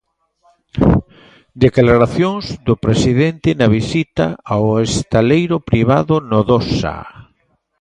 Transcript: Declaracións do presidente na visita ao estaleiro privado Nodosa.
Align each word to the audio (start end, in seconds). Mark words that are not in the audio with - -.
Declaracións 1.65 2.45
do 2.67 2.75
presidente 2.85 3.49
na 3.59 3.67
visita 3.77 4.25
ao 4.53 4.65
estaleiro 4.89 5.57
privado 5.69 6.15
Nodosa. 6.29 6.95